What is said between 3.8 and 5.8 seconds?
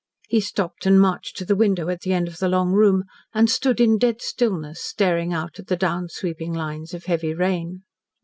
dead stillness, staring out at the